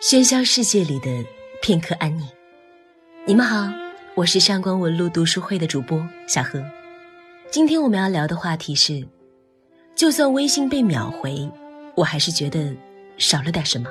[0.00, 1.24] 喧嚣世界里的
[1.62, 2.28] 片刻安宁。
[3.26, 3.66] 你们好，
[4.14, 6.62] 我是上官文露读书会的主播小何。
[7.50, 9.02] 今天我们要聊的话题是：
[9.94, 11.50] 就算微信被秒回，
[11.94, 12.76] 我还是觉得
[13.16, 13.88] 少了点什么。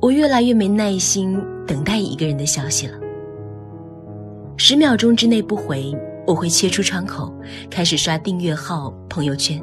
[0.00, 2.98] 我越来越没耐心等待一个人的消息了。
[4.56, 5.94] 十秒钟之内不回，
[6.26, 7.30] 我会切出窗口，
[7.70, 9.62] 开始刷订阅号、朋友圈。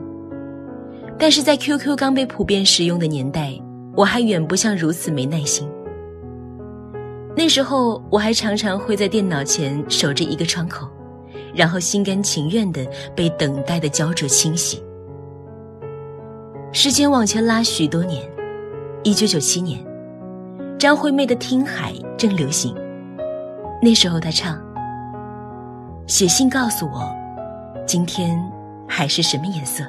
[1.19, 3.51] 但是在 QQ 刚被普遍使用的年代，
[3.95, 5.67] 我还远不像如此没耐心。
[7.35, 10.87] 那时候，我还常常会在电脑前守着一个窗口，
[11.53, 14.81] 然后心甘情愿地被等待的焦灼侵袭。
[16.71, 18.23] 时间往前拉许多年，
[19.03, 19.83] 一九九七年，
[20.77, 22.75] 张惠妹的《听海》正流行。
[23.81, 24.61] 那时候她唱
[26.05, 27.09] ：“写信告诉我，
[27.87, 28.39] 今天
[28.87, 29.83] 海是什么颜色。”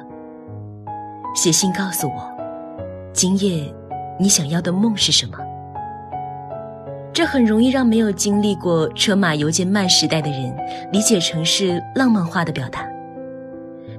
[1.35, 2.29] 写信告诉我，
[3.13, 3.73] 今夜
[4.19, 5.37] 你想要的梦是什么？
[7.13, 10.55] 这很容易让没有经历过车马邮件慢时代的人
[10.91, 12.85] 理解成是浪漫化的表达，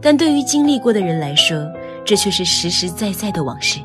[0.03, 1.67] 但对于经历过的人来说，
[2.05, 3.81] 这却是实实在在的往事。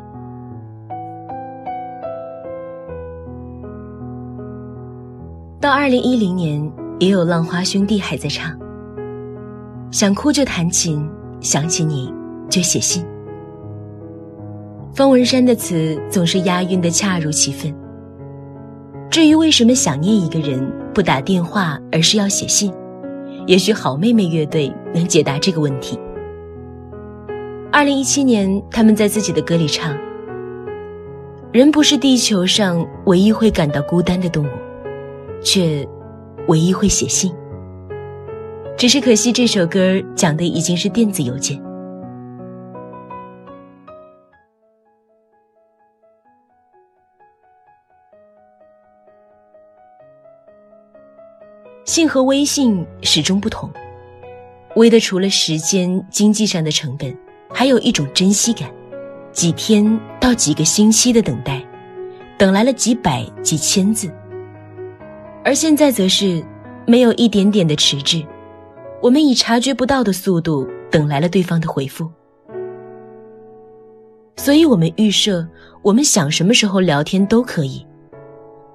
[5.61, 8.57] 到二零一零年，也有浪花兄弟还在唱
[9.91, 11.09] ：“想哭就弹琴，
[11.39, 12.13] 想起你
[12.49, 13.05] 就写信。”
[14.95, 17.75] 方文山的词总是押韵的恰如其分。
[19.11, 22.73] 至于为什么想念一个人不打电话，而是要写信，
[23.45, 25.99] 也许好妹妹乐队能解答这个问题。
[27.73, 29.93] 二零一七年，他们在自己的歌里唱
[31.51, 34.49] ：“人不是地球上唯一会感到孤单的动物，
[35.43, 35.85] 却
[36.47, 37.33] 唯一会写信。
[38.77, 41.61] 只是可惜这首歌讲的已经是电子邮件。”
[51.85, 53.71] 信和微信始终不同，
[54.75, 57.15] 微的除了时间、经济上的成本，
[57.47, 58.71] 还有一种珍惜感，
[59.31, 61.63] 几天到几个星期的等待，
[62.39, 64.11] 等来了几百、几千字。
[65.43, 66.43] 而现在则是
[66.87, 68.25] 没有一点点的迟滞，
[68.99, 72.09] 我们以察觉不到的速度等来了对方的回复。
[74.37, 75.47] 所以我们预设，
[75.83, 77.85] 我们想什么时候聊天都可以，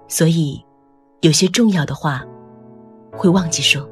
[0.07, 0.65] 所以
[1.23, 2.25] 有些重要的话。
[3.21, 3.87] 会忘记说。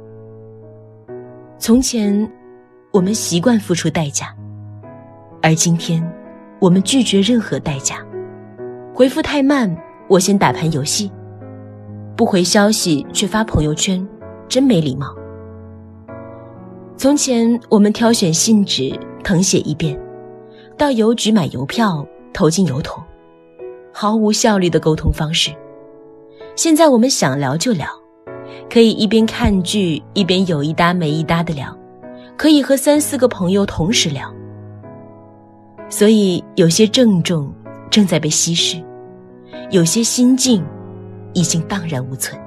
[1.59, 2.27] 从前，
[2.91, 4.35] 我们习惯付出代价，
[5.43, 6.03] 而今天，
[6.59, 8.03] 我们拒绝任何代价。
[8.95, 9.71] 回复太慢，
[10.09, 11.11] 我先打盘游戏；
[12.17, 14.09] 不回消息却发朋友圈，
[14.49, 15.15] 真没礼貌。
[16.97, 20.01] 从前，我们挑选信纸，誊写一遍，
[20.79, 22.03] 到邮局买邮票，
[22.33, 23.05] 投进邮筒，
[23.93, 25.51] 毫无效率的沟通方式。
[26.57, 27.87] 现在，我们想聊就聊。
[28.71, 31.77] 可以一边看剧一边有一搭没一搭的聊，
[32.37, 34.33] 可以和三四个朋友同时聊。
[35.89, 37.53] 所以有些郑重
[37.91, 38.83] 正在被稀释，
[39.71, 40.63] 有些心境
[41.33, 42.39] 已经荡然无存。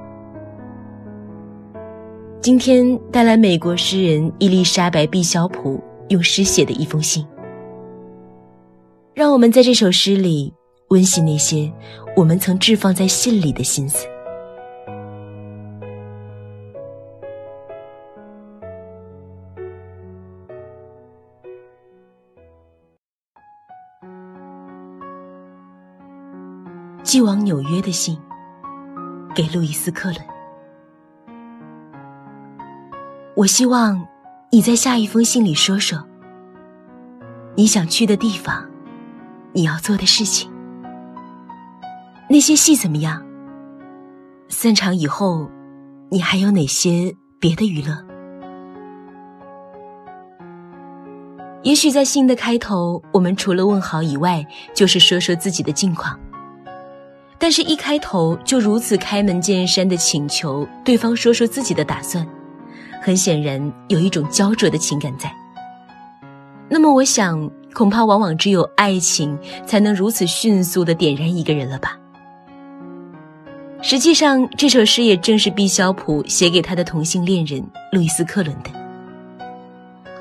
[2.40, 7.26] 今天带来美国诗人伊丽莎白·毕肖普用诗写的一封信，
[9.14, 10.52] 让我们在这首诗里
[10.88, 11.72] 温习那些
[12.16, 14.06] 我们曾置放在信里的心思。
[27.12, 28.18] 寄往纽约的信，
[29.34, 30.24] 给路易斯·克伦。
[33.36, 34.02] 我希望
[34.50, 36.02] 你在下一封信里说说
[37.54, 38.66] 你想去的地方，
[39.52, 40.50] 你要做的事情。
[42.30, 43.22] 那些戏怎么样？
[44.48, 45.50] 散场以后，
[46.08, 47.94] 你还有哪些别的娱乐？
[51.62, 54.42] 也许在信的开头，我们除了问好以外，
[54.74, 56.18] 就是说说自己的近况。
[57.42, 62.24] 但是，一开头就如此开门见山的请求对方说说自己的打算，
[63.02, 65.28] 很显然有一种焦灼的情感在。
[66.68, 69.36] 那么，我想，恐怕往往只有爱情
[69.66, 71.98] 才能如此迅速的点燃一个人了吧？
[73.82, 77.60] 实际上，这首诗也正是毕肖普写给他的同性恋人
[77.90, 78.70] 路易斯·克伦的。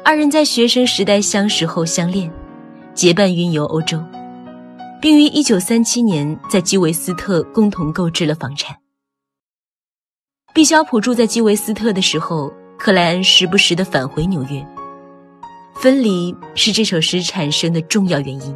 [0.04, 2.32] 二人在学生时代相识后相恋，
[2.96, 4.04] 结伴云游欧洲。
[5.02, 8.78] 并于一九三七年在基韦斯特共同购置了房产。
[10.54, 14.64] 毕肖普住在基韦斯特的时候，克莱恩时不时的返回纽约。
[15.74, 18.56] 分离是这首诗产生的重要原因。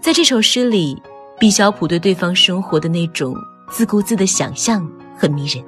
[0.00, 0.96] 在这首诗里，
[1.40, 3.34] 毕肖普对对方生活的那种
[3.70, 5.64] 自顾自的想象很迷人。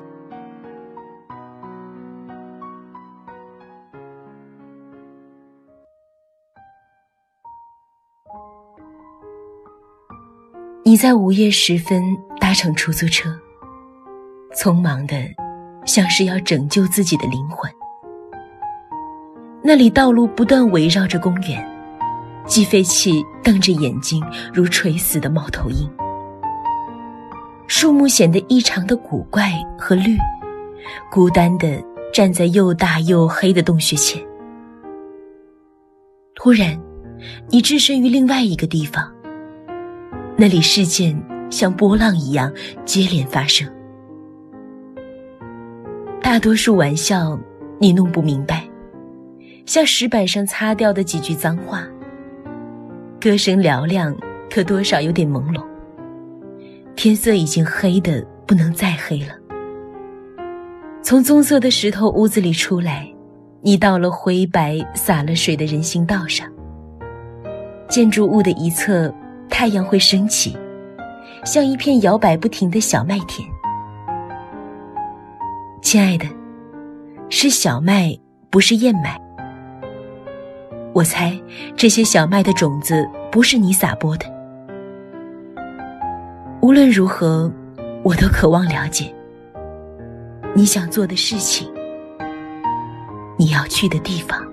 [10.95, 13.29] 你在午夜时分搭乘出租车，
[14.57, 15.17] 匆忙的，
[15.85, 17.69] 像是要拯救自己的灵魂。
[19.61, 21.69] 那里道路不断围绕着公园，
[22.47, 25.91] 计费器瞪着眼睛，如垂死的猫头鹰。
[27.67, 30.17] 树木显得异常的古怪和绿，
[31.11, 31.83] 孤单的
[32.13, 34.25] 站在又大又黑的洞穴前。
[36.37, 36.81] 突然，
[37.51, 39.13] 你置身于另外一个地方。
[40.37, 41.17] 那里事件
[41.49, 42.53] 像波浪一样
[42.85, 43.69] 接连发生，
[46.21, 47.39] 大多数玩笑
[47.79, 48.69] 你弄不明白，
[49.65, 51.87] 像石板上擦掉的几句脏话。
[53.21, 54.15] 歌声嘹亮，
[54.51, 55.65] 可多少有点朦胧。
[56.97, 59.29] 天色已经黑的不能再黑了。
[61.01, 63.09] 从棕色的石头屋子里出来，
[63.63, 66.51] 你到了灰白洒了水的人行道上。
[67.89, 69.15] 建筑物的一侧。
[69.57, 70.59] 太阳会升起，
[71.45, 73.49] 像一片摇摆不停的小麦田。
[75.81, 76.27] 亲爱的，
[77.31, 78.19] 是小麦，
[78.51, 79.17] 不是燕麦。
[80.93, 81.41] 我猜
[81.77, 84.27] 这些小麦的种子不是你撒播的。
[86.61, 87.49] 无论如何，
[88.03, 89.15] 我都渴望了解
[90.53, 91.73] 你想做的事情，
[93.39, 94.45] 你要去的地方。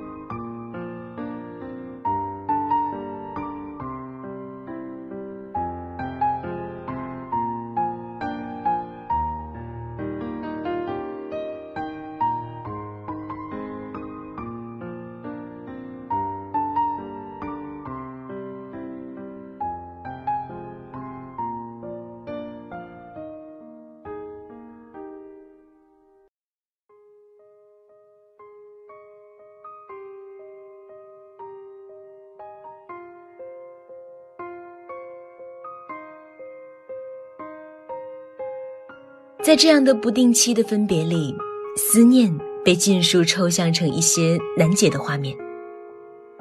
[39.44, 41.36] 在这样的不定期的分别里，
[41.76, 42.32] 思念
[42.64, 45.36] 被尽数抽象成一些难解的画面。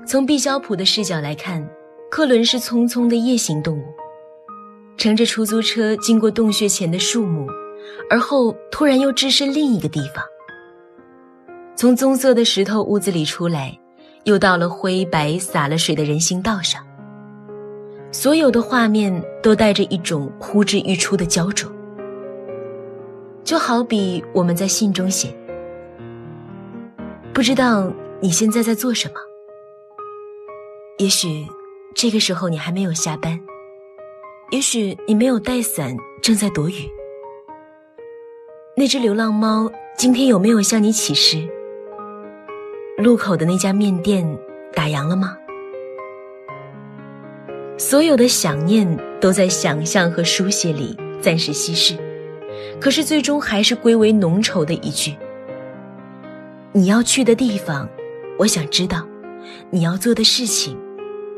[0.07, 1.67] 从毕肖普的视角来看，
[2.11, 3.85] 克伦是匆匆的夜行动物，
[4.99, 7.47] 乘着出租车经过洞穴前的树木，
[8.11, 10.23] 而后突然又置身另一个地方。
[11.75, 13.75] 从棕色的石头屋子里出来，
[14.25, 16.87] 又到了灰白洒了水的人行道上。
[18.13, 19.11] 所有的画面
[19.43, 21.73] 都带着一种呼之欲出的焦灼。
[23.51, 25.35] 就好比我们在信中写
[27.35, 29.15] ：“不知道你现在在做什么。
[30.99, 31.45] 也许
[31.93, 33.37] 这个时候你还没有下班，
[34.53, 36.89] 也许你没有带伞，正在躲雨。
[38.77, 41.45] 那只流浪猫今天有没有向你乞食？
[42.99, 44.25] 路口的那家面店
[44.73, 45.37] 打烊了吗？
[47.77, 48.87] 所有的想念
[49.21, 51.97] 都在想象和书写里暂时稀释。”
[52.81, 55.15] 可是最终还是归为浓稠的一句。
[56.73, 57.87] 你要去的地方，
[58.39, 59.01] 我想知道；
[59.71, 60.79] 你要做的事情，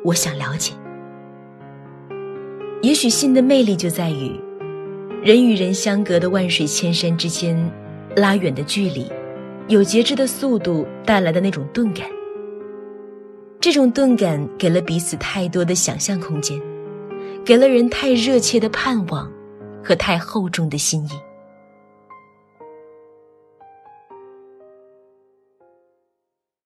[0.04, 0.72] 我想了解。
[2.80, 4.38] 也许信的魅力就在于，
[5.22, 7.56] 人与人相隔的万水千山之间，
[8.14, 9.10] 拉远的距离，
[9.66, 12.06] 有节制的速度带来的那种钝感。
[13.58, 16.60] 这种钝感给了彼此太多的想象空间，
[17.44, 19.28] 给了人太热切的盼望。
[19.84, 21.10] 和太厚重的心意。